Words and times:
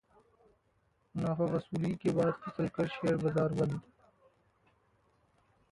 मुनाफावसूली 1.15 1.93
के 2.03 2.11
बाद 2.11 2.33
फिसलकर 2.45 2.87
शेयर 2.95 3.17
बाजार 3.17 3.53
बंद 3.61 3.79